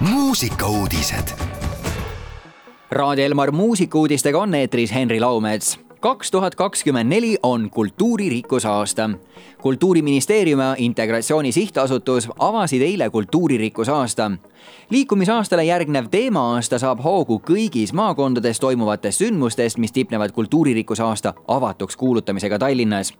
[0.00, 1.28] muusikauudised.
[2.90, 9.10] Raadio Elmar muusikauudistega on eetris Henri Laumets kaks tuhat kakskümmend neli on kultuuririkkuse aasta.
[9.62, 14.30] kultuuriministeerium ja Integratsiooni Sihtasutus avasid eile kultuuririkkuse aasta.
[14.90, 22.58] liikumisaastale järgnev teema-aasta saab hoogu kõigis maakondades toimuvatest sündmustest, mis tipnevad kultuuririkkuse aasta avatuks kuulutamisega
[22.58, 23.14] Tallinnas.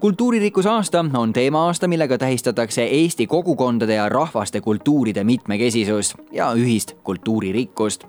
[0.00, 8.04] kultuuririkkuse aasta on teema-aasta, millega tähistatakse Eesti kogukondade ja rahvaste kultuuride mitmekesisust ja ühist kultuuririkkust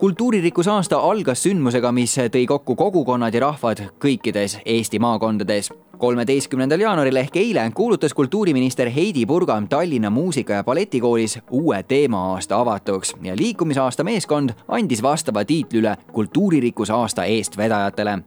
[0.00, 5.68] kultuuririkkuse aasta algas sündmusega, mis tõi kokku kogukonnad ja rahvad kõikides Eesti maakondades.
[5.98, 13.14] kolmeteistkümnendal jaanuaril ehk eile kuulutas kultuuriminister Heidi Purga Tallinna Muusika- ja Balletikoolis uue teema-aasta avatuks
[13.22, 18.18] ja liikumisaasta meeskond andis vastava tiitli üle kultuuririkkuse aasta eestvedajatele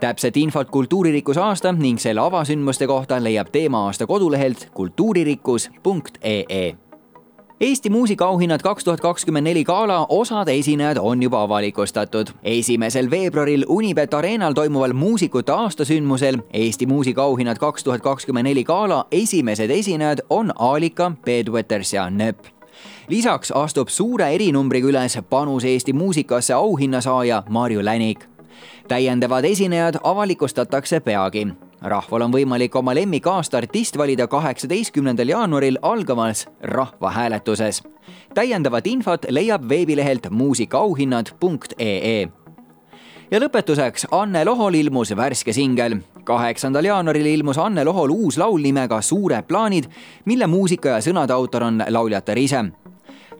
[0.00, 6.76] täpset infot kultuuririkkuse aasta ning selle avasündmuste kohta leiab teema-aasta kodulehelt kultuurilikkus.ee
[7.64, 12.26] Eesti muusikaauhinnad kaks tuhat kakskümmend neli gala osad esinejad on juba avalikustatud.
[12.42, 19.70] esimesel veebruaril Unibet Arenal toimuval muusikute aastasündmusel Eesti muusikaauhinnad kaks tuhat kakskümmend neli gala esimesed
[19.70, 22.38] esinejad on Aalika, Bedwetters ja Nööp
[23.08, 28.28] lisaks astub suure erinumbriga üles panus Eesti muusikasse auhinnasaaja Marju Länik.
[28.88, 31.46] täiendavad esinejad avalikustatakse peagi
[31.84, 37.82] rahval on võimalik oma lemmik aasta artist valida kaheksateistkümnendal jaanuaril algavas rahvahääletuses.
[38.34, 42.28] täiendavat infot leiab veebilehelt muusikaauhinnad.ee
[43.30, 45.96] ja lõpetuseks, Anne Lohol ilmus värske singel.
[46.24, 49.84] kaheksandal jaanuaril ilmus Anne Lohol uus laul nimega Suured plaanid,
[50.24, 52.64] mille muusika ja sõnade autor on lauljatar ise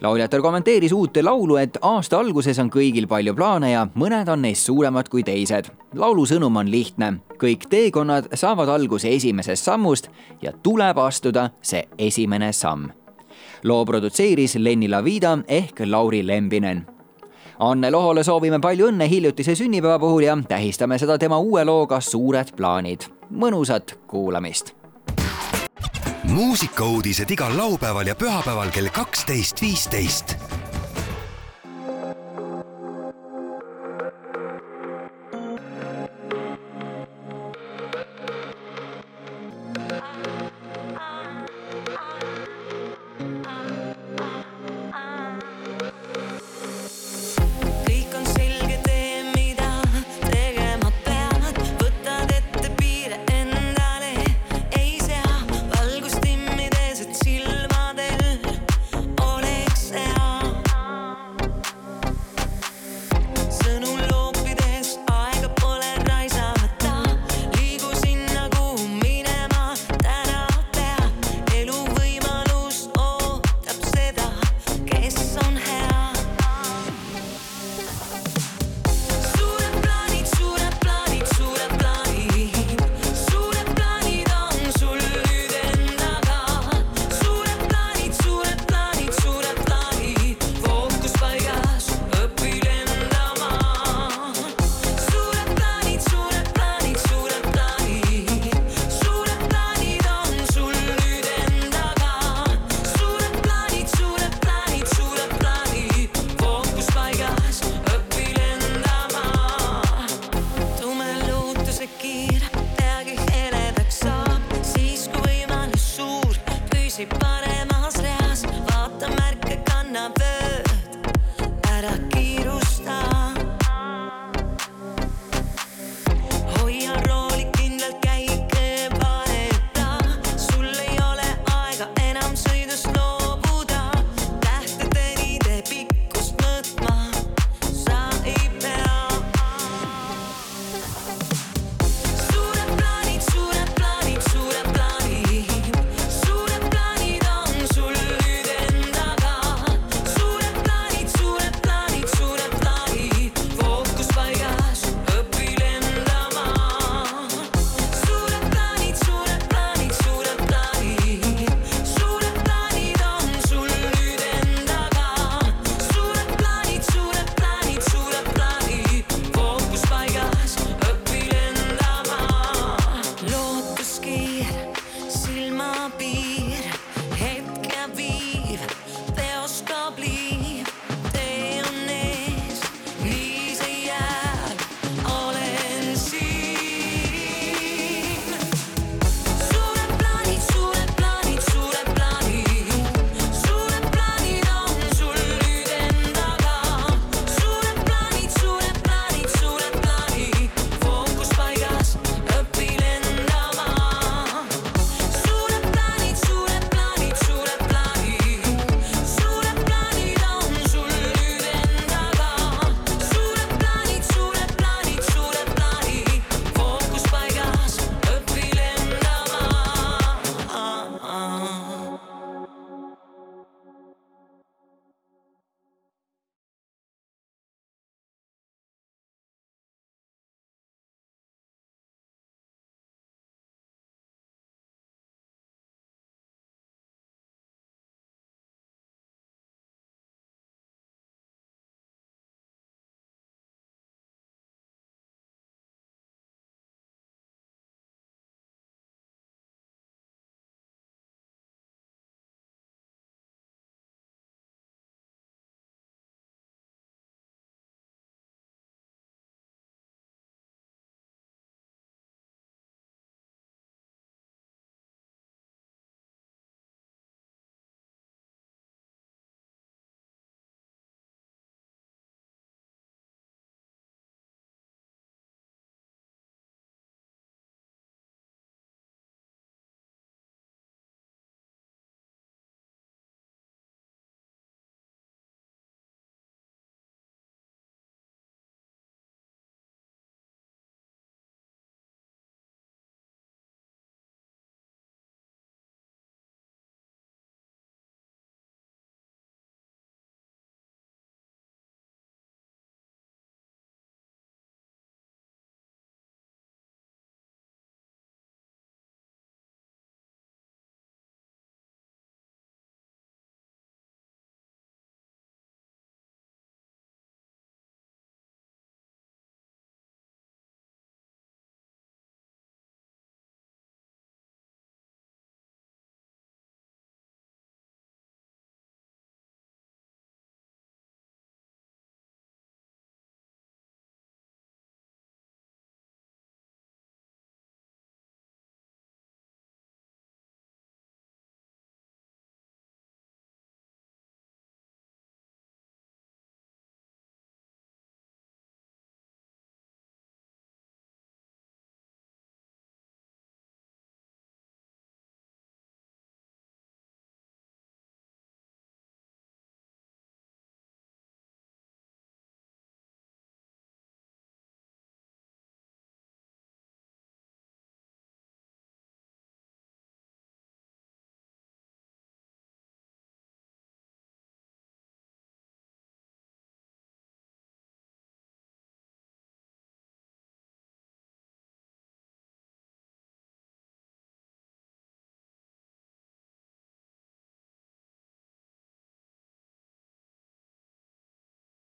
[0.01, 4.67] lauljatar kommenteeris uut laulu, et aasta alguses on kõigil palju plaane ja mõned on neist
[4.67, 5.71] suuremad kui teised.
[5.95, 10.09] laulu sõnum on lihtne, kõik teekonnad saavad alguse esimesest sammust
[10.43, 12.89] ja tuleb astuda see esimene samm.
[13.63, 16.87] loo produtseeris Lenni Lavida ehk Lauri Lembinen
[17.59, 22.57] Anne Lohole soovime palju õnne hiljutise sünnipäeva puhul ja tähistame seda tema uue looga Suured
[22.57, 23.07] plaanid.
[23.31, 24.84] mõnusat kuulamist
[26.35, 30.37] muusikauudised igal laupäeval ja pühapäeval kell kaksteist, viisteist